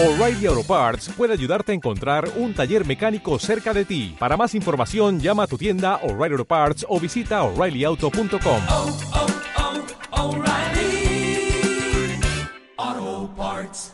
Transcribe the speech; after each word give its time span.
O'Reilly 0.00 0.46
Auto 0.46 0.62
Parts 0.62 1.10
puede 1.16 1.32
ayudarte 1.32 1.72
a 1.72 1.74
encontrar 1.74 2.30
un 2.36 2.54
taller 2.54 2.86
mecánico 2.86 3.36
cerca 3.40 3.74
de 3.74 3.84
ti. 3.84 4.14
Para 4.16 4.36
más 4.36 4.54
información, 4.54 5.18
llama 5.18 5.42
a 5.42 5.48
tu 5.48 5.58
tienda 5.58 5.96
O'Reilly 6.04 6.34
Auto 6.34 6.44
Parts 6.44 6.86
o 6.88 7.00
visita 7.00 7.42
oreillyauto.com. 7.42 8.62
oh, 8.70 8.96
oh, 12.78 13.28
Parts. 13.36 13.92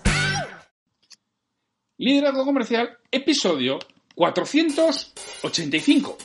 Liderazgo 1.97 2.45
Comercial, 2.45 2.99
episodio 3.11 3.79
485. 4.15 6.19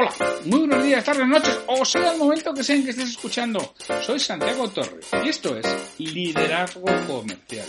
Hola, 0.00 0.14
muy 0.46 0.60
buenos 0.60 0.82
días, 0.82 1.04
tardes, 1.04 1.28
noches, 1.28 1.60
o 1.66 1.84
sea 1.84 2.12
el 2.12 2.18
momento 2.18 2.54
que 2.54 2.64
sea 2.64 2.74
en 2.74 2.84
que 2.84 2.90
estés 2.90 3.10
escuchando. 3.10 3.74
Soy 4.00 4.18
Santiago 4.18 4.66
Torres 4.70 5.06
y 5.22 5.28
esto 5.28 5.54
es 5.58 5.94
Liderazgo 5.98 6.86
Comercial. 7.06 7.66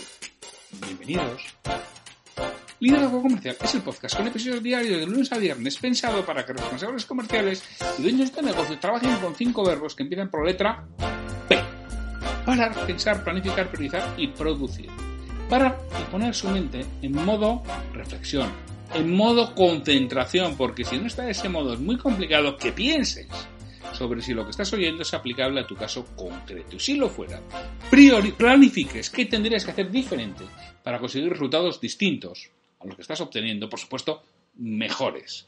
Bienvenidos. 0.80 1.42
Liderazgo 2.80 3.20
Comercial 3.20 3.56
es 3.62 3.74
el 3.74 3.82
podcast 3.82 4.16
con 4.16 4.26
episodios 4.28 4.62
diarios 4.62 5.00
de 5.00 5.06
lunes 5.06 5.30
a 5.30 5.36
viernes 5.36 5.76
pensado 5.76 6.24
para 6.24 6.46
que 6.46 6.54
responsables 6.54 7.04
comerciales 7.04 7.62
y 7.98 8.02
dueños 8.02 8.34
de 8.34 8.40
negocio 8.40 8.78
trabajen 8.78 9.14
con 9.16 9.34
cinco 9.34 9.62
verbos 9.62 9.94
que 9.94 10.04
empiezan 10.04 10.30
por 10.30 10.46
letra 10.46 10.86
P. 11.50 11.62
Parar, 12.46 12.86
pensar, 12.86 13.22
planificar, 13.22 13.70
priorizar 13.70 14.14
y 14.16 14.28
producir. 14.28 14.88
Para 15.50 15.76
y 16.00 16.10
poner 16.10 16.34
su 16.34 16.48
mente 16.48 16.86
en 17.02 17.12
modo 17.12 17.62
reflexión, 17.92 18.50
en 18.94 19.14
modo 19.14 19.54
concentración, 19.54 20.56
porque 20.56 20.84
si 20.84 20.98
no 20.98 21.06
está 21.06 21.22
de 21.22 21.32
ese 21.32 21.48
modo 21.48 21.74
es 21.74 21.80
muy 21.80 21.96
complicado 21.96 22.56
que 22.56 22.72
pienses 22.72 23.28
sobre 23.92 24.22
si 24.22 24.34
lo 24.34 24.44
que 24.44 24.50
estás 24.50 24.72
oyendo 24.72 25.02
es 25.02 25.14
aplicable 25.14 25.60
a 25.60 25.66
tu 25.66 25.76
caso 25.76 26.06
concreto. 26.16 26.76
Y 26.76 26.80
si 26.80 26.96
lo 26.96 27.08
fuera, 27.08 27.40
priori 27.90 28.32
planifiques 28.32 29.10
qué 29.10 29.26
tendrías 29.26 29.64
que 29.64 29.70
hacer 29.70 29.90
diferente 29.90 30.44
para 30.82 30.98
conseguir 30.98 31.30
resultados 31.30 31.80
distintos 31.80 32.50
a 32.80 32.86
los 32.86 32.96
que 32.96 33.02
estás 33.02 33.20
obteniendo, 33.20 33.68
por 33.68 33.78
supuesto, 33.78 34.22
mejores. 34.56 35.46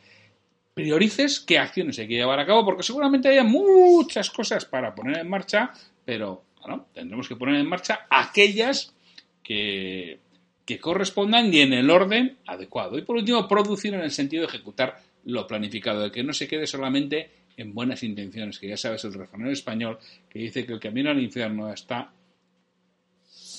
Priorices 0.74 1.40
qué 1.40 1.58
acciones 1.58 1.98
hay 1.98 2.08
que 2.08 2.14
llevar 2.14 2.38
a 2.38 2.46
cabo, 2.46 2.64
porque 2.64 2.82
seguramente 2.82 3.28
haya 3.28 3.44
muchas 3.44 4.30
cosas 4.30 4.64
para 4.64 4.94
poner 4.94 5.18
en 5.18 5.28
marcha, 5.28 5.72
pero 6.04 6.44
tendremos 6.92 7.28
que 7.28 7.36
poner 7.36 7.56
en 7.56 7.68
marcha 7.68 8.06
aquellas 8.10 8.94
que, 9.42 10.18
que 10.64 10.78
correspondan 10.78 11.52
y 11.52 11.60
en 11.60 11.72
el 11.72 11.90
orden 11.90 12.38
adecuado. 12.46 12.98
Y 12.98 13.02
por 13.02 13.16
último, 13.16 13.46
producir 13.48 13.94
en 13.94 14.00
el 14.00 14.10
sentido 14.10 14.42
de 14.42 14.48
ejecutar 14.48 15.00
lo 15.24 15.46
planificado, 15.46 16.02
de 16.02 16.10
que 16.10 16.22
no 16.22 16.32
se 16.32 16.48
quede 16.48 16.66
solamente 16.66 17.30
en 17.56 17.74
buenas 17.74 18.02
intenciones, 18.02 18.58
que 18.58 18.68
ya 18.68 18.76
sabes 18.76 19.04
el 19.04 19.14
refranero 19.14 19.52
español 19.52 19.98
que 20.28 20.40
dice 20.40 20.66
que 20.66 20.72
el 20.72 20.80
camino 20.80 21.10
al 21.10 21.22
infierno 21.22 21.72
está 21.72 22.12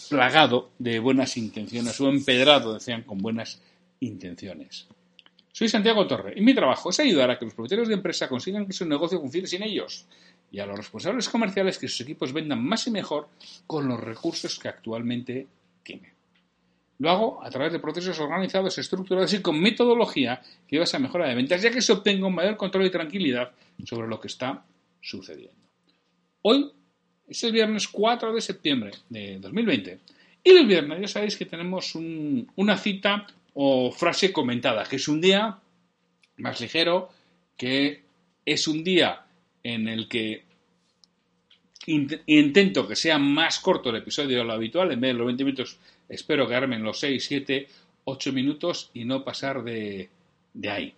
plagado 0.09 0.71
de 0.77 0.99
buenas 0.99 1.37
intenciones 1.37 1.99
o 1.99 2.09
empedrado, 2.09 2.73
decían, 2.73 3.03
con 3.03 3.17
buenas 3.19 3.61
intenciones. 3.99 4.87
Soy 5.51 5.69
Santiago 5.69 6.05
Torre 6.05 6.33
y 6.35 6.41
mi 6.41 6.53
trabajo 6.53 6.89
es 6.89 6.99
ayudar 6.99 7.31
a 7.31 7.39
que 7.39 7.45
los 7.45 7.53
propietarios 7.53 7.87
de 7.87 7.93
empresa 7.93 8.27
consigan 8.27 8.67
que 8.67 8.73
su 8.73 8.85
negocio 8.85 9.21
funcione 9.21 9.47
sin 9.47 9.63
ellos 9.63 10.05
y 10.51 10.59
a 10.59 10.65
los 10.65 10.77
responsables 10.77 11.29
comerciales 11.29 11.77
que 11.77 11.87
sus 11.87 12.01
equipos 12.01 12.33
vendan 12.33 12.61
más 12.61 12.85
y 12.87 12.91
mejor 12.91 13.29
con 13.65 13.87
los 13.87 13.99
recursos 13.99 14.59
que 14.59 14.67
actualmente 14.67 15.47
tienen. 15.81 16.14
Lo 16.99 17.09
hago 17.09 17.43
a 17.43 17.49
través 17.49 17.73
de 17.73 17.79
procesos 17.79 18.19
organizados, 18.19 18.77
estructurados 18.77 19.33
y 19.33 19.41
con 19.41 19.59
metodología 19.59 20.41
que 20.67 20.77
lleva 20.77 20.85
a 20.91 20.99
mejora 20.99 21.27
de 21.27 21.35
ventas, 21.35 21.61
ya 21.61 21.71
que 21.71 21.81
se 21.81 21.91
obtenga 21.91 22.27
un 22.27 22.35
mayor 22.35 22.55
control 22.55 22.85
y 22.85 22.91
tranquilidad 22.91 23.51
sobre 23.85 24.07
lo 24.07 24.19
que 24.19 24.27
está 24.27 24.63
sucediendo. 25.01 25.53
Hoy 26.41 26.71
es 27.27 27.43
el 27.43 27.51
viernes 27.51 27.87
4 27.87 28.33
de 28.33 28.41
septiembre 28.41 28.91
de 29.09 29.39
2020 29.39 29.99
y 30.43 30.49
el 30.49 30.65
viernes 30.67 31.01
ya 31.01 31.07
sabéis 31.07 31.35
que 31.35 31.45
tenemos 31.45 31.95
un, 31.95 32.49
una 32.55 32.77
cita 32.77 33.27
o 33.55 33.91
frase 33.91 34.31
comentada, 34.31 34.85
que 34.85 34.97
es 34.97 35.07
un 35.07 35.19
día 35.19 35.57
más 36.37 36.61
ligero, 36.61 37.09
que 37.57 38.03
es 38.45 38.67
un 38.67 38.83
día 38.83 39.25
en 39.63 39.87
el 39.87 40.07
que 40.07 40.43
int 41.87 42.13
intento 42.25 42.87
que 42.87 42.95
sea 42.95 43.17
más 43.17 43.59
corto 43.59 43.89
el 43.89 43.97
episodio 43.97 44.39
de 44.39 44.43
lo 44.43 44.53
habitual, 44.53 44.91
en 44.91 45.01
vez 45.01 45.09
de 45.09 45.17
los 45.17 45.27
20 45.27 45.43
minutos 45.43 45.77
espero 46.09 46.47
quedarme 46.47 46.75
en 46.75 46.83
los 46.83 46.99
6, 46.99 47.23
7, 47.25 47.67
8 48.05 48.33
minutos 48.33 48.91
y 48.93 49.05
no 49.05 49.23
pasar 49.23 49.63
de, 49.63 50.09
de 50.53 50.69
ahí. 50.69 50.93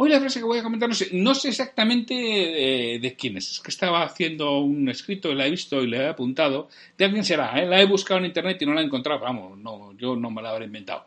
Hoy 0.00 0.10
la 0.10 0.20
frase 0.20 0.38
que 0.38 0.44
voy 0.44 0.58
a 0.58 0.62
comentar 0.62 0.88
no 1.12 1.34
sé, 1.34 1.48
exactamente 1.48 2.14
de, 2.14 2.98
de, 3.02 3.16
quién 3.16 3.36
es. 3.36 3.50
Es 3.50 3.60
que 3.60 3.72
estaba 3.72 4.04
haciendo 4.04 4.60
un 4.60 4.88
escrito, 4.88 5.34
la 5.34 5.46
he 5.46 5.50
visto 5.50 5.82
y 5.82 5.88
la 5.88 5.96
he 5.96 6.06
apuntado. 6.06 6.68
De 6.96 7.04
alguien 7.04 7.24
será, 7.24 7.60
¿eh? 7.60 7.66
la 7.66 7.80
he 7.82 7.84
buscado 7.84 8.20
en 8.20 8.26
internet 8.26 8.62
y 8.62 8.66
no 8.66 8.74
la 8.74 8.80
he 8.80 8.84
encontrado. 8.84 9.18
Vamos, 9.18 9.58
no, 9.58 9.96
yo 9.96 10.14
no 10.14 10.30
me 10.30 10.40
la 10.40 10.50
habré 10.50 10.66
inventado. 10.66 11.04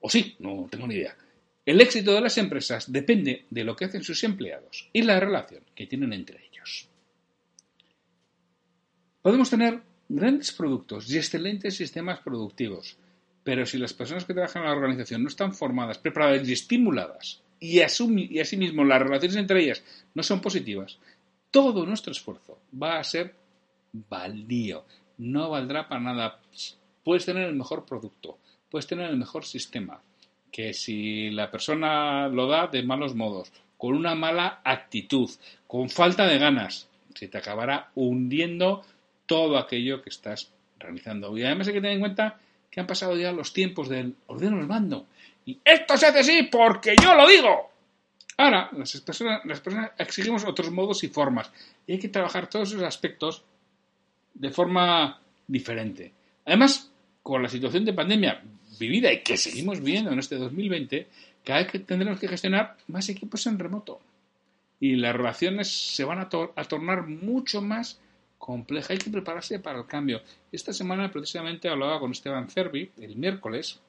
O 0.00 0.10
sí, 0.10 0.34
no 0.40 0.66
tengo 0.68 0.88
ni 0.88 0.96
idea. 0.96 1.16
El 1.64 1.80
éxito 1.80 2.12
de 2.12 2.20
las 2.20 2.38
empresas 2.38 2.90
depende 2.90 3.44
de 3.50 3.62
lo 3.62 3.76
que 3.76 3.84
hacen 3.84 4.02
sus 4.02 4.24
empleados 4.24 4.88
y 4.92 5.02
la 5.02 5.20
relación 5.20 5.62
que 5.76 5.86
tienen 5.86 6.12
entre 6.12 6.44
ellos. 6.44 6.88
Podemos 9.22 9.48
tener 9.48 9.80
grandes 10.08 10.52
productos 10.52 11.10
y 11.10 11.16
excelentes 11.16 11.76
sistemas 11.76 12.20
productivos, 12.20 12.96
pero 13.44 13.66
si 13.66 13.78
las 13.78 13.92
personas 13.92 14.24
que 14.24 14.34
trabajan 14.34 14.62
en 14.62 14.68
la 14.68 14.76
organización 14.76 15.22
no 15.22 15.28
están 15.28 15.54
formadas, 15.54 15.98
preparadas 15.98 16.48
y 16.48 16.52
estimuladas, 16.52 17.42
y, 17.60 17.80
y 17.80 18.40
asimismo 18.40 18.84
las 18.84 19.02
relaciones 19.02 19.36
entre 19.36 19.62
ellas 19.62 19.82
no 20.14 20.22
son 20.22 20.40
positivas, 20.40 20.98
todo 21.50 21.86
nuestro 21.86 22.12
esfuerzo 22.12 22.58
va 22.80 22.98
a 22.98 23.04
ser 23.04 23.34
baldío, 23.92 24.84
no 25.18 25.50
valdrá 25.50 25.88
para 25.88 26.00
nada. 26.00 26.40
Puedes 27.04 27.24
tener 27.24 27.48
el 27.48 27.54
mejor 27.54 27.84
producto, 27.84 28.38
puedes 28.70 28.86
tener 28.86 29.10
el 29.10 29.16
mejor 29.16 29.44
sistema, 29.44 30.00
que 30.52 30.74
si 30.74 31.30
la 31.30 31.50
persona 31.50 32.28
lo 32.28 32.46
da 32.46 32.66
de 32.66 32.82
malos 32.82 33.14
modos, 33.14 33.50
con 33.76 33.94
una 33.94 34.14
mala 34.14 34.60
actitud, 34.64 35.30
con 35.66 35.88
falta 35.88 36.26
de 36.26 36.38
ganas, 36.38 36.88
se 37.14 37.28
te 37.28 37.38
acabará 37.38 37.90
hundiendo 37.94 38.84
todo 39.28 39.58
aquello 39.58 40.02
que 40.02 40.08
estás 40.08 40.50
realizando. 40.80 41.36
Y 41.38 41.44
además 41.44 41.68
hay 41.68 41.74
que 41.74 41.80
tener 41.80 41.94
en 41.94 42.00
cuenta 42.00 42.40
que 42.70 42.80
han 42.80 42.86
pasado 42.86 43.16
ya 43.16 43.30
los 43.30 43.52
tiempos 43.52 43.88
del 43.88 44.16
ordeno 44.26 44.58
el 44.58 44.66
mando. 44.66 45.06
Y 45.46 45.58
esto 45.64 45.96
se 45.96 46.06
hace 46.06 46.20
así 46.20 46.42
porque 46.50 46.96
yo 47.00 47.14
lo 47.14 47.28
digo. 47.28 47.70
Ahora, 48.38 48.70
las 48.72 49.60
personas, 49.60 49.92
exigimos 49.98 50.44
otros 50.44 50.70
modos 50.70 51.04
y 51.04 51.08
formas. 51.08 51.50
Y 51.86 51.92
hay 51.92 51.98
que 51.98 52.08
trabajar 52.08 52.48
todos 52.48 52.70
esos 52.70 52.82
aspectos 52.82 53.44
de 54.34 54.50
forma 54.50 55.20
diferente. 55.46 56.12
Además, 56.46 56.90
con 57.22 57.42
la 57.42 57.48
situación 57.48 57.84
de 57.84 57.92
pandemia 57.92 58.42
vivida 58.78 59.12
y 59.12 59.22
que 59.22 59.36
seguimos 59.36 59.80
viviendo 59.80 60.12
en 60.12 60.20
este 60.20 60.36
2020, 60.36 61.08
cada 61.44 61.60
vez 61.60 61.72
que 61.72 61.78
tendremos 61.80 62.20
que 62.20 62.28
gestionar 62.28 62.76
más 62.86 63.08
equipos 63.08 63.46
en 63.46 63.58
remoto. 63.58 64.00
Y 64.80 64.94
las 64.96 65.14
relaciones 65.14 65.68
se 65.68 66.04
van 66.04 66.20
a 66.20 66.28
tornar 66.28 67.06
mucho 67.06 67.60
más 67.60 67.98
complejas. 68.38 68.90
Hay 68.90 68.98
que 68.98 69.10
prepararse 69.10 69.58
para 69.58 69.78
el 69.78 69.86
cambio. 69.86 70.22
Esta 70.50 70.72
semana 70.72 71.10
precisamente 71.10 71.68
hablaba 71.68 72.00
con 72.00 72.12
Esteban 72.12 72.48
Cervi, 72.48 72.90
el 72.98 73.16
miércoles, 73.16 73.80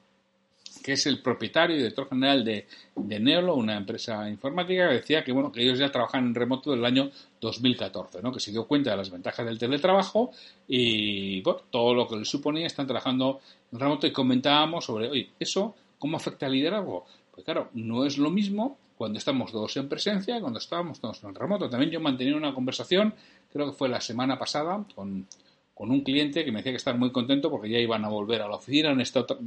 que 0.82 0.92
es 0.92 1.06
el 1.06 1.20
propietario 1.20 1.76
y 1.76 1.78
director 1.78 2.08
general 2.08 2.44
de, 2.44 2.66
de, 2.94 3.20
Neolo, 3.20 3.54
una 3.54 3.76
empresa 3.76 4.28
informática, 4.28 4.88
que 4.88 4.94
decía 4.94 5.24
que, 5.24 5.32
bueno, 5.32 5.50
que 5.50 5.62
ellos 5.62 5.78
ya 5.78 5.90
trabajan 5.90 6.26
en 6.26 6.34
remoto 6.34 6.70
desde 6.70 6.80
el 6.80 6.86
año 6.86 7.10
2014, 7.40 8.22
¿no? 8.22 8.32
que 8.32 8.40
se 8.40 8.50
dio 8.50 8.66
cuenta 8.66 8.90
de 8.90 8.96
las 8.96 9.10
ventajas 9.10 9.44
del 9.44 9.58
teletrabajo 9.58 10.30
y 10.68 11.42
bueno, 11.42 11.60
todo 11.70 11.94
lo 11.94 12.06
que 12.06 12.16
les 12.16 12.28
suponía, 12.28 12.66
están 12.66 12.86
trabajando 12.86 13.40
en 13.72 13.80
remoto 13.80 14.06
y 14.06 14.12
comentábamos 14.12 14.84
sobre, 14.84 15.08
oye, 15.10 15.30
¿eso 15.38 15.74
cómo 15.98 16.16
afecta 16.16 16.46
al 16.46 16.52
liderazgo? 16.52 17.04
Pues 17.32 17.44
claro, 17.44 17.68
no 17.74 18.06
es 18.06 18.16
lo 18.16 18.30
mismo 18.30 18.78
cuando 19.00 19.18
estamos 19.18 19.50
todos 19.50 19.74
en 19.78 19.88
presencia 19.88 20.42
cuando 20.42 20.58
estábamos 20.58 21.00
todos 21.00 21.24
en 21.24 21.34
remoto. 21.34 21.70
También 21.70 21.90
yo 21.90 22.00
mantenía 22.00 22.36
una 22.36 22.52
conversación, 22.52 23.14
creo 23.50 23.70
que 23.70 23.72
fue 23.72 23.88
la 23.88 23.98
semana 23.98 24.38
pasada, 24.38 24.84
con, 24.94 25.26
con 25.72 25.90
un 25.90 26.02
cliente 26.02 26.44
que 26.44 26.52
me 26.52 26.58
decía 26.58 26.72
que 26.72 26.76
estaba 26.76 26.98
muy 26.98 27.10
contento 27.10 27.48
porque 27.48 27.70
ya 27.70 27.78
iban 27.78 28.04
a 28.04 28.10
volver 28.10 28.42
a 28.42 28.46
la 28.48 28.56
oficina, 28.56 28.90
han 28.90 29.00
estado 29.00 29.38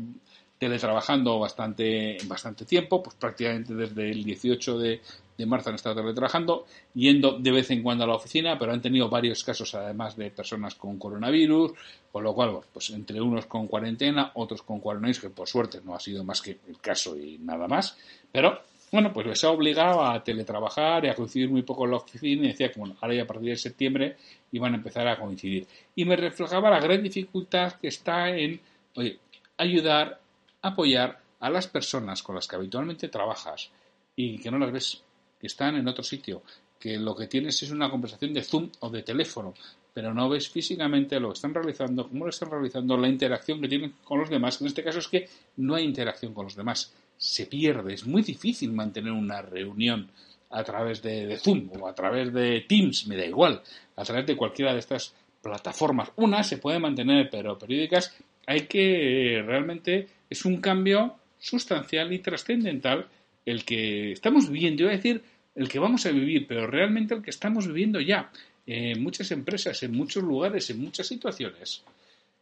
teletrabajando 0.58 1.38
bastante, 1.38 2.18
bastante 2.26 2.66
tiempo, 2.66 3.04
pues 3.04 3.16
prácticamente 3.16 3.76
desde 3.76 4.10
el 4.10 4.24
18 4.24 4.80
de, 4.80 5.02
de, 5.38 5.46
marzo 5.46 5.70
han 5.70 5.76
estado 5.76 5.98
teletrabajando, 5.98 6.66
yendo 6.96 7.38
de 7.38 7.52
vez 7.52 7.70
en 7.70 7.84
cuando 7.84 8.06
a 8.06 8.08
la 8.08 8.16
oficina, 8.16 8.58
pero 8.58 8.74
han 8.74 8.82
tenido 8.82 9.08
varios 9.08 9.44
casos 9.44 9.76
además 9.76 10.18
de 10.18 10.32
personas 10.32 10.74
con 10.74 10.98
coronavirus, 10.98 11.74
con 12.12 12.24
lo 12.24 12.34
cual, 12.34 12.58
pues 12.74 12.90
entre 12.90 13.22
unos 13.22 13.46
con 13.46 13.68
cuarentena, 13.68 14.32
otros 14.34 14.64
con 14.64 14.80
coronavirus, 14.80 15.20
que 15.20 15.30
por 15.30 15.48
suerte 15.48 15.80
no 15.86 15.94
ha 15.94 16.00
sido 16.00 16.24
más 16.24 16.42
que 16.42 16.58
el 16.68 16.80
caso 16.82 17.16
y 17.16 17.38
nada 17.38 17.68
más, 17.68 17.96
pero 18.32 18.73
bueno, 18.94 19.12
pues 19.12 19.26
les 19.26 19.44
ha 19.44 19.50
obligado 19.50 20.06
a 20.06 20.24
teletrabajar 20.24 21.04
y 21.04 21.10
a 21.10 21.16
coincidir 21.16 21.50
muy 21.50 21.64
poco 21.64 21.86
en 21.86 21.92
la 21.92 21.98
oficina 21.98 22.46
y 22.46 22.50
decía 22.50 22.72
que 22.72 22.80
bueno, 22.80 22.96
ahora 23.02 23.16
ya 23.16 23.24
a 23.24 23.28
partir 23.28 23.50
de 23.50 23.58
septiembre 23.58 24.18
iban 24.52 24.74
a 24.74 24.78
empezar 24.78 25.08
a 25.08 25.20
coincidir. 25.20 25.68
Y 25.96 26.06
me 26.06 26.16
reflejaba 26.16 26.70
la 26.70 26.80
gran 26.80 27.02
dificultad 27.02 27.74
que 27.74 27.88
está 27.88 28.30
en 28.30 28.62
oye, 28.96 29.18
ayudar 29.58 30.22
apoyar 30.62 31.20
a 31.40 31.50
las 31.50 31.68
personas 31.68 32.22
con 32.22 32.36
las 32.36 32.48
que 32.48 32.56
habitualmente 32.56 33.10
trabajas 33.10 33.72
y 34.16 34.38
que 34.38 34.52
no 34.52 34.60
las 34.60 34.72
ves, 34.72 35.02
que 35.40 35.48
están 35.48 35.76
en 35.76 35.88
otro 35.88 36.04
sitio, 36.04 36.44
que 36.80 36.98
lo 36.98 37.16
que 37.16 37.26
tienes 37.26 37.64
es 37.64 37.72
una 37.72 37.90
conversación 37.90 38.32
de 38.32 38.44
Zoom 38.44 38.70
o 38.80 38.92
de 38.92 39.02
teléfono, 39.02 39.56
pero 39.94 40.14
no 40.14 40.30
ves 40.30 40.50
físicamente 40.50 41.20
lo 41.20 41.30
que 41.30 41.34
están 41.34 41.54
realizando, 41.54 42.08
cómo 42.08 42.26
lo 42.26 42.30
están 42.30 42.52
realizando, 42.52 42.96
la 42.96 43.08
interacción 43.08 43.60
que 43.60 43.68
tienen 43.68 43.96
con 44.04 44.20
los 44.20 44.30
demás. 44.30 44.62
En 44.62 44.68
este 44.68 44.84
caso 44.84 45.00
es 45.00 45.08
que 45.08 45.28
no 45.58 45.76
hay 45.76 45.84
interacción 45.84 46.34
con 46.34 46.46
los 46.46 46.56
demás, 46.56 46.94
se 47.24 47.46
pierde. 47.46 47.94
Es 47.94 48.06
muy 48.06 48.22
difícil 48.22 48.74
mantener 48.74 49.14
una 49.14 49.42
reunión 49.42 50.10
a 50.50 50.62
través 50.64 51.02
de, 51.02 51.38
Zoom 51.38 51.70
o 51.80 51.88
a 51.88 51.96
través 51.96 52.34
de 52.34 52.66
Teams, 52.68 53.08
me 53.08 53.16
da 53.16 53.26
igual, 53.26 53.62
a 53.96 54.04
través 54.04 54.28
de 54.28 54.36
cualquiera 54.36 54.74
de 54.74 54.80
estas 54.80 55.16
plataformas. 55.42 56.12
Una 56.18 56.44
se 56.44 56.58
puede 56.58 56.80
mantener, 56.80 57.30
pero 57.32 57.58
periódicas 57.58 58.14
hay 58.46 58.68
que 58.68 59.42
realmente 59.46 60.10
es 60.30 60.44
un 60.44 60.58
cambio 60.58 61.16
sustancial 61.40 62.12
y 62.12 62.20
trascendental 62.20 63.08
el 63.46 63.64
que 63.64 64.12
estamos 64.12 64.50
viviendo. 64.50 64.82
Yo 64.82 64.88
voy 64.88 64.94
a 64.94 64.98
decir 64.98 65.24
el 65.56 65.70
que 65.70 65.80
vamos 65.80 66.06
a 66.06 66.12
vivir, 66.12 66.46
pero 66.46 66.68
realmente 66.68 67.14
el 67.14 67.22
que 67.22 67.30
estamos 67.30 67.68
viviendo 67.68 68.02
ya 68.02 68.32
en 68.68 69.02
muchas 69.02 69.32
empresas, 69.32 69.82
en 69.82 69.94
muchos 69.94 70.24
lugares, 70.24 70.70
en 70.70 70.82
muchas 70.82 71.08
situaciones. 71.08 71.84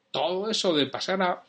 Todo 0.09 0.49
eso 0.49 0.73
de 0.73 0.87
pasar 0.87 1.21
a, 1.21 1.43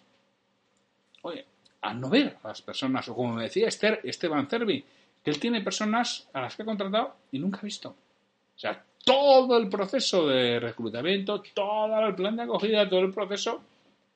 oye, 1.22 1.46
a 1.82 1.92
no 1.94 2.08
ver 2.08 2.38
a 2.42 2.48
las 2.48 2.62
personas, 2.62 3.08
o 3.08 3.14
como 3.14 3.34
me 3.34 3.44
decía 3.44 3.68
Esther, 3.68 4.00
Esteban 4.04 4.46
Cervi, 4.48 4.84
que 5.22 5.30
él 5.30 5.38
tiene 5.38 5.60
personas 5.60 6.28
a 6.32 6.40
las 6.40 6.56
que 6.56 6.62
ha 6.62 6.66
contratado 6.66 7.16
y 7.32 7.38
nunca 7.38 7.58
ha 7.58 7.62
visto. 7.62 7.90
O 7.90 8.58
sea, 8.58 8.84
todo 9.04 9.58
el 9.58 9.68
proceso 9.68 10.28
de 10.28 10.60
reclutamiento, 10.60 11.42
todo 11.54 12.06
el 12.06 12.14
plan 12.14 12.36
de 12.36 12.44
acogida, 12.44 12.88
todo 12.88 13.00
el 13.00 13.12
proceso 13.12 13.62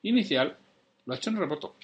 inicial, 0.02 0.56
lo 1.04 1.12
ha 1.12 1.16
hecho 1.16 1.30
en 1.30 1.36
remoto. 1.36 1.74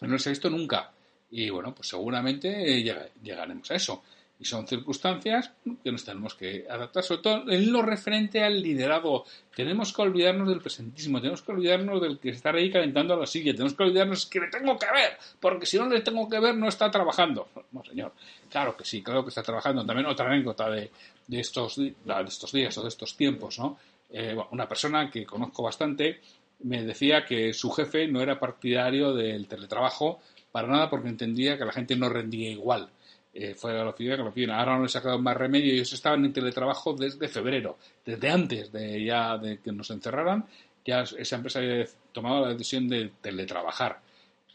No 0.00 0.18
se 0.18 0.28
ha 0.28 0.32
visto 0.32 0.48
nunca. 0.50 0.92
Y 1.30 1.50
bueno, 1.50 1.74
pues 1.74 1.88
seguramente 1.88 2.82
llegaremos 3.22 3.70
a 3.70 3.74
eso. 3.74 4.04
Y 4.38 4.44
son 4.46 4.66
circunstancias 4.66 5.52
que 5.82 5.92
nos 5.92 6.04
tenemos 6.04 6.34
que 6.34 6.66
adaptar, 6.68 7.04
sobre 7.04 7.22
todo 7.22 7.50
en 7.50 7.72
lo 7.72 7.82
referente 7.82 8.42
al 8.42 8.60
liderazgo. 8.60 9.24
Tenemos 9.54 9.92
que 9.92 10.02
olvidarnos 10.02 10.48
del 10.48 10.60
presentismo, 10.60 11.20
tenemos 11.20 11.42
que 11.42 11.52
olvidarnos 11.52 12.02
del 12.02 12.18
que 12.18 12.30
está 12.30 12.50
ahí 12.50 12.70
calentando 12.70 13.14
a 13.14 13.16
la 13.16 13.26
silla, 13.26 13.52
tenemos 13.52 13.74
que 13.74 13.84
olvidarnos 13.84 14.26
que 14.26 14.40
le 14.40 14.48
tengo 14.48 14.76
que 14.76 14.86
ver, 14.86 15.16
porque 15.38 15.66
si 15.66 15.78
no 15.78 15.88
le 15.88 16.00
tengo 16.00 16.28
que 16.28 16.40
ver 16.40 16.56
no 16.56 16.68
está 16.68 16.90
trabajando. 16.90 17.48
No, 17.70 17.84
señor, 17.84 18.12
claro 18.50 18.76
que 18.76 18.84
sí, 18.84 19.02
claro 19.02 19.22
que 19.22 19.28
está 19.28 19.42
trabajando. 19.42 19.86
También 19.86 20.06
otra 20.06 20.26
anécdota 20.26 20.68
de, 20.68 20.90
de, 21.26 21.40
estos, 21.40 21.76
de 21.76 21.94
estos 22.26 22.52
días 22.52 22.76
o 22.76 22.82
de 22.82 22.88
estos 22.88 23.16
tiempos, 23.16 23.58
¿no? 23.58 23.78
Eh, 24.10 24.36
una 24.50 24.68
persona 24.68 25.10
que 25.10 25.24
conozco 25.24 25.62
bastante 25.62 26.20
me 26.60 26.82
decía 26.82 27.24
que 27.24 27.52
su 27.52 27.70
jefe 27.70 28.06
no 28.08 28.20
era 28.20 28.38
partidario 28.38 29.12
del 29.12 29.46
teletrabajo 29.48 30.20
para 30.52 30.68
nada 30.68 30.88
porque 30.88 31.08
entendía 31.08 31.58
que 31.58 31.64
la 31.64 31.72
gente 31.72 31.96
no 31.96 32.08
rendía 32.08 32.50
igual. 32.50 32.88
Eh, 33.36 33.54
fue 33.56 33.72
a 33.72 33.82
la 33.82 33.90
oficina, 33.90 34.16
que 34.16 34.22
la 34.22 34.28
oficina. 34.28 34.58
Ahora 34.58 34.76
no 34.76 34.84
les 34.84 34.94
ha 34.94 35.02
quedado 35.02 35.18
más 35.18 35.36
remedio. 35.36 35.72
Ellos 35.72 35.92
estaban 35.92 36.24
en 36.24 36.32
teletrabajo 36.32 36.94
desde 36.94 37.28
febrero, 37.28 37.76
desde 38.06 38.30
antes 38.30 38.70
de 38.70 39.04
ya 39.04 39.36
de 39.36 39.58
que 39.58 39.72
nos 39.72 39.90
encerraran. 39.90 40.46
Ya 40.84 41.02
esa 41.02 41.36
empresa 41.36 41.58
había 41.58 41.84
tomado 42.12 42.42
la 42.42 42.52
decisión 42.52 42.88
de 42.88 43.10
teletrabajar. 43.20 44.00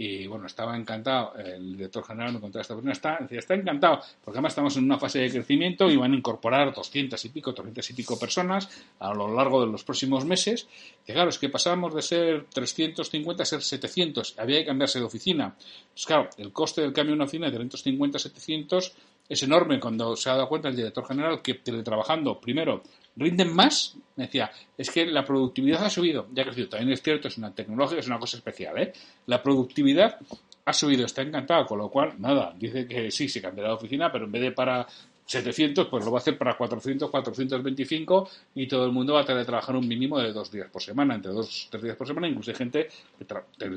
Y 0.01 0.28
bueno, 0.28 0.46
estaba 0.46 0.78
encantado, 0.78 1.36
el 1.36 1.74
director 1.74 2.06
general 2.06 2.31
me 2.31 2.40
contó 2.40 2.57
esta 2.57 2.74
persona, 2.74 2.94
está, 2.94 3.18
está 3.31 3.54
encantado, 3.54 4.00
porque 4.24 4.38
además 4.38 4.54
estamos 4.54 4.78
en 4.78 4.86
una 4.86 4.98
fase 4.98 5.19
de 5.19 5.30
crecimiento 5.30 5.90
y 5.90 5.98
van 5.98 6.13
a 6.13 6.16
incorporar 6.16 6.74
200 6.74 7.25
y 7.25 7.30
pico, 7.30 7.54
300 7.54 7.90
y 7.90 7.94
pico 7.96 8.18
personas 8.18 8.69
a 9.00 9.13
lo 9.13 9.28
largo 9.36 9.60
de 9.60 9.69
los 9.69 9.84
próximos 9.84 10.24
meses. 10.24 10.69
Que 11.06 11.12
claro, 11.12 11.30
es 11.30 11.38
que 11.38 11.50
pasábamos 11.50 11.94
de 11.94 12.01
ser 12.01 12.46
350 12.46 13.44
a 13.44 13.46
ser 13.46 13.62
700, 13.62 14.40
había 14.40 14.60
que 14.60 14.68
cambiarse 14.68 15.00
de 15.00 15.06
oficina. 15.06 15.54
Pues 15.92 16.06
claro, 16.06 16.30
el 16.38 16.54
coste 16.54 16.80
del 16.80 16.94
cambio 16.94 17.12
de 17.12 17.16
una 17.16 17.25
oficina 17.25 17.48
de 17.48 17.57
350 17.57 18.18
a 18.18 18.22
700 18.22 18.94
es 19.28 19.44
enorme 19.44 19.81
cuando 19.81 20.16
se 20.16 20.30
ha 20.30 20.34
dado 20.36 20.48
cuenta 20.48 20.69
el 20.69 20.78
director 20.78 21.06
general 21.06 21.42
que 21.42 21.56
teletrabajando, 21.56 22.40
primero, 22.40 22.84
rinden 23.19 23.54
más, 23.54 23.95
decía, 24.16 24.51
es 24.77 24.89
que 24.89 25.06
la 25.06 25.25
productividad 25.25 25.83
ha 25.83 25.89
subido, 25.89 26.27
ya 26.33 26.44
crecido, 26.44 26.69
también 26.69 26.92
es 26.92 27.01
cierto, 27.01 27.27
es 27.27 27.38
una 27.38 27.54
tecnología, 27.54 28.00
es 28.00 28.07
una 28.07 28.19
cosa 28.19 28.38
especial, 28.38 28.77
¿eh? 28.77 28.94
La 29.27 29.42
productividad 29.42 30.18
ha 30.66 30.74
subido, 30.74 31.06
está 31.06 31.21
encantado, 31.21 31.66
con 31.66 31.80
lo 31.80 31.89
cual, 31.89 32.13
nada, 32.19 32.54
dice 32.57 32.88
que 32.88 33.12
sí, 33.12 33.27
se 33.27 33.42
cambiará 33.42 33.69
de 33.69 33.75
oficina, 33.75 34.12
pero 34.12 34.25
en 34.25 34.31
vez 34.31 34.42
de 34.42 34.51
para 34.51 34.88
700, 35.30 35.88
pues 35.89 36.04
lo 36.04 36.12
va 36.12 36.18
a 36.18 36.21
hacer 36.21 36.39
para 36.39 36.57
400, 36.57 37.07
425 37.12 38.30
y 38.56 38.68
todo 38.68 38.86
el 38.86 38.92
mundo 38.92 39.13
va 39.13 39.21
a 39.21 39.25
tener 39.25 39.44
que 39.44 39.48
trabajar 39.48 39.75
un 39.75 39.88
mínimo 39.88 40.18
de 40.18 40.33
dos 40.33 40.51
días 40.51 40.68
por 40.71 40.81
semana, 40.81 41.13
entre 41.13 41.31
dos 41.31 41.68
tres 41.69 41.83
días 41.83 41.95
por 41.95 42.07
semana, 42.07 42.27
incluso 42.27 42.50
hay 42.50 42.57
gente 42.57 42.88
que 43.18 43.25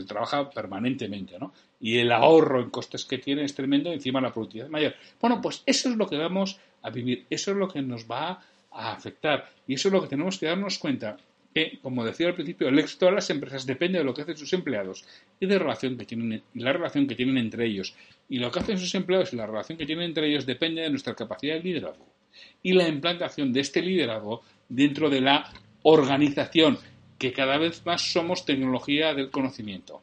trabaja 0.06 0.49
permanentemente, 0.49 1.39
¿no? 1.39 1.53
Y 1.79 1.99
el 1.99 2.11
ahorro 2.11 2.62
en 2.62 2.71
costes 2.71 3.05
que 3.05 3.19
tiene 3.19 3.44
es 3.44 3.55
tremendo, 3.55 3.93
encima 3.93 4.19
la 4.23 4.33
productividad 4.33 4.69
es 4.69 4.73
mayor. 4.73 4.94
Bueno, 5.21 5.43
pues 5.43 5.62
eso 5.67 5.91
es 5.91 5.97
lo 5.97 6.06
que 6.06 6.17
vamos 6.17 6.59
a 6.81 6.89
vivir, 6.89 7.27
eso 7.29 7.50
es 7.50 7.56
lo 7.59 7.69
que 7.69 7.83
nos 7.83 8.06
va 8.11 8.41
a 8.75 8.93
afectar. 8.93 9.51
Y 9.67 9.75
eso 9.75 9.89
es 9.89 9.93
lo 9.93 10.03
que 10.03 10.09
tenemos 10.09 10.39
que 10.39 10.47
darnos 10.47 10.79
cuenta, 10.79 11.17
que, 11.55 11.79
como 11.83 12.05
decía 12.05 12.29
al 12.29 12.35
principio, 12.35 12.69
el 12.69 12.79
éxito 12.79 13.07
de 13.07 13.13
las 13.13 13.29
empresas 13.31 13.67
depende 13.67 13.99
de 13.99 14.05
lo 14.05 14.15
que 14.15 14.23
hacen 14.23 14.37
sus 14.37 14.53
empleados 14.53 15.05
y 15.39 15.47
de 15.47 15.59
relación 15.59 15.97
que 15.97 16.07
tienen, 16.07 16.43
la 16.55 16.73
relación 16.73 17.07
que 17.07 17.15
tienen 17.15 17.37
entre 17.39 17.67
ellos. 17.67 17.95
Y 18.29 18.39
lo 18.39 18.51
que 18.51 18.61
hacen 18.61 18.79
sus 18.79 18.95
empleados 18.95 19.33
y 19.33 19.37
la 19.37 19.47
relación 19.47 19.79
que 19.79 19.87
tienen 19.87 20.07
entre 20.07 20.29
ellos 20.29 20.47
depende 20.47 20.83
de 20.83 20.91
nuestra 20.91 21.15
capacidad 21.15 21.55
de 21.55 21.63
liderazgo. 21.63 22.07
Y 22.63 22.73
la 22.73 22.89
implantación 22.89 23.53
de 23.53 23.61
este 23.61 23.83
liderazgo 23.83 24.43
dentro 24.69 25.11
de 25.11 25.21
la 25.21 25.53
organización, 25.83 26.79
que 27.19 27.33
cada 27.33 27.59
vez 27.59 27.85
más 27.85 28.13
somos 28.13 28.47
tecnología 28.47 29.15
del 29.15 29.31
conocimiento. 29.31 30.03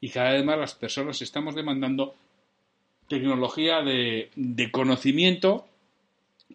Y 0.00 0.10
cada 0.10 0.32
vez 0.32 0.44
más 0.44 0.58
las 0.58 0.74
personas 0.74 1.20
estamos 1.22 1.54
demandando 1.54 2.14
tecnología 3.08 3.82
de, 3.82 4.30
de 4.36 4.70
conocimiento 4.70 5.66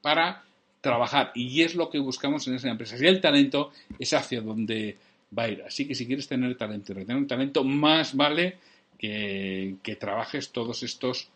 para 0.01 0.43
trabajar 0.81 1.31
y 1.35 1.61
es 1.61 1.75
lo 1.75 1.89
que 1.89 1.99
buscamos 1.99 2.47
en 2.47 2.55
esas 2.55 2.71
empresas. 2.71 3.01
Y 3.01 3.07
el 3.07 3.21
talento 3.21 3.71
es 3.97 4.13
hacia 4.13 4.41
donde 4.41 4.97
va 5.37 5.43
a 5.43 5.49
ir. 5.49 5.63
Así 5.63 5.87
que 5.87 5.95
si 5.95 6.05
quieres 6.05 6.27
tener 6.27 6.55
talento 6.57 6.91
y 6.91 6.95
retener 6.95 7.27
talento, 7.27 7.63
más 7.63 8.15
vale 8.15 8.57
que, 8.97 9.97
trabajes 9.99 10.51
todos 10.51 10.83
estos 10.83 11.29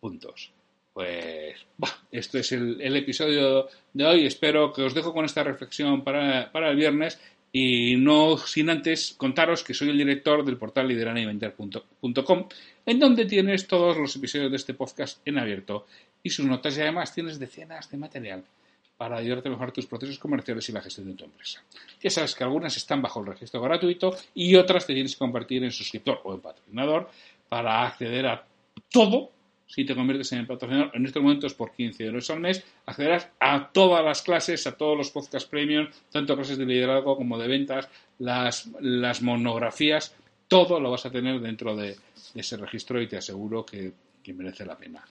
puntos. 0.00 0.50
Pues, 0.92 1.54
bah, 1.76 1.96
esto 2.10 2.38
es 2.38 2.52
el, 2.52 2.96
episodio 2.96 3.68
de 3.92 4.04
hoy. 4.04 4.26
Espero 4.26 4.72
que 4.72 4.82
os 4.82 4.94
dejo 4.94 5.12
con 5.12 5.24
esta 5.24 5.44
reflexión 5.44 6.02
para, 6.02 6.50
para 6.50 6.70
el 6.70 6.76
viernes 6.76 7.20
y 7.50 7.96
no 7.96 8.36
sin 8.36 8.68
antes 8.68 9.14
contaros 9.16 9.64
que 9.64 9.72
soy 9.72 9.88
el 9.88 9.96
director 9.96 10.44
del 10.44 10.58
portal 10.58 10.86
lideranayvender.com 10.88 12.48
en 12.84 12.98
donde 12.98 13.24
tienes 13.24 13.66
todos 13.66 13.96
los 13.96 14.14
episodios 14.16 14.50
de 14.50 14.56
este 14.58 14.74
podcast 14.74 15.26
en 15.26 15.38
abierto 15.38 15.86
y 16.22 16.28
sus 16.28 16.44
notas 16.44 16.76
y 16.76 16.82
además 16.82 17.14
tienes 17.14 17.38
decenas 17.38 17.90
de 17.90 17.96
material 17.96 18.44
para 18.98 19.16
ayudarte 19.16 19.48
a 19.48 19.52
mejorar 19.52 19.72
tus 19.72 19.86
procesos 19.86 20.18
comerciales 20.18 20.68
y 20.68 20.72
la 20.72 20.82
gestión 20.82 21.06
de 21.06 21.14
tu 21.14 21.24
empresa. 21.24 21.62
Ya 22.02 22.10
sabes 22.10 22.34
que 22.34 22.42
algunas 22.42 22.76
están 22.76 23.00
bajo 23.00 23.20
el 23.20 23.26
registro 23.26 23.62
gratuito 23.62 24.14
y 24.34 24.56
otras 24.56 24.86
te 24.86 24.92
tienes 24.92 25.14
que 25.14 25.20
convertir 25.20 25.62
en 25.62 25.70
suscriptor 25.70 26.20
o 26.24 26.34
en 26.34 26.40
patrocinador 26.40 27.08
para 27.48 27.86
acceder 27.86 28.26
a 28.26 28.44
todo. 28.90 29.30
Si 29.68 29.84
te 29.84 29.94
conviertes 29.94 30.32
en 30.32 30.46
patrocinador 30.46 30.90
en 30.94 31.06
estos 31.06 31.22
momentos 31.22 31.54
por 31.54 31.72
15 31.72 32.06
euros 32.06 32.28
al 32.30 32.40
mes, 32.40 32.64
accederás 32.86 33.28
a 33.38 33.70
todas 33.70 34.04
las 34.04 34.22
clases, 34.22 34.66
a 34.66 34.76
todos 34.76 34.96
los 34.96 35.10
podcasts 35.10 35.48
premium, 35.48 35.86
tanto 36.10 36.34
clases 36.34 36.58
de 36.58 36.66
liderazgo 36.66 37.16
como 37.16 37.38
de 37.38 37.46
ventas, 37.46 37.88
las, 38.18 38.68
las 38.80 39.22
monografías, 39.22 40.16
todo 40.48 40.80
lo 40.80 40.90
vas 40.90 41.06
a 41.06 41.10
tener 41.10 41.40
dentro 41.40 41.76
de, 41.76 41.96
ese 42.34 42.56
registro 42.56 43.00
y 43.00 43.06
te 43.06 43.18
aseguro 43.18 43.64
que 43.64 43.92
merece 44.34 44.66
la 44.66 44.76
pena. 44.76 45.04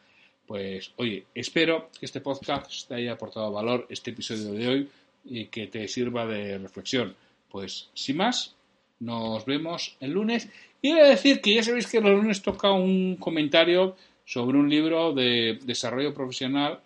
Pues 0.48 0.94
oye, 0.96 1.26
espero 1.36 1.90
que 2.00 2.06
este 2.06 2.22
podcast 2.22 2.88
te 2.88 2.96
haya 2.96 3.14
aportado 3.14 3.52
valor, 3.52 3.86
este 3.90 4.12
episodio 4.12 4.54
de 4.54 4.68
hoy, 4.68 4.90
y 5.26 5.46
que 5.48 5.68
te 5.68 5.88
sirva 5.90 6.26
de 6.26 6.58
reflexión. 6.58 7.16
Pues 7.50 7.90
sin 7.94 8.18
más, 8.18 8.56
nos 9.00 9.46
vemos 9.46 9.98
el 10.00 10.12
lunes. 10.12 10.50
Y 10.82 10.94
voy 10.94 11.02
a 11.02 11.08
decir 11.08 11.42
que 11.42 11.54
ya 11.54 11.64
sabéis 11.64 11.88
que 11.88 11.98
el 11.98 12.06
lunes 12.06 12.42
toca 12.42 12.72
un 12.72 13.18
comentario 13.18 13.98
sobre 14.24 14.58
un 14.58 14.70
libro 14.70 15.14
de 15.14 15.60
desarrollo 15.64 16.14
profesional, 16.14 16.80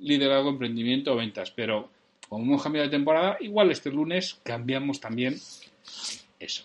liderazgo, 0.00 0.50
emprendimiento 0.50 1.12
o 1.12 1.16
ventas. 1.16 1.50
Pero 1.50 1.88
como 2.28 2.44
hemos 2.44 2.62
cambiado 2.62 2.86
de 2.86 2.96
temporada, 2.96 3.38
igual 3.40 3.70
este 3.70 3.90
lunes 3.90 4.38
cambiamos 4.42 5.00
también 5.00 5.38
eso. 6.38 6.64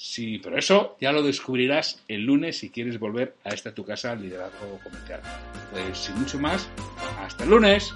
Sí, 0.00 0.38
pero 0.38 0.56
eso 0.56 0.96
ya 1.00 1.10
lo 1.10 1.24
descubrirás 1.24 2.00
el 2.06 2.22
lunes 2.22 2.58
si 2.58 2.70
quieres 2.70 3.00
volver 3.00 3.34
a 3.42 3.48
esta 3.48 3.74
tu 3.74 3.84
casa 3.84 4.14
liderazgo 4.14 4.78
comercial. 4.84 5.20
Pues 5.72 5.98
sin 5.98 6.14
mucho 6.20 6.38
más, 6.38 6.68
hasta 7.18 7.42
el 7.42 7.50
lunes. 7.50 7.92